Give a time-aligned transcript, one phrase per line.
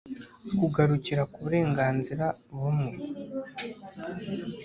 [0.57, 2.25] kugarukira ku burenganzira
[2.57, 2.91] bumwe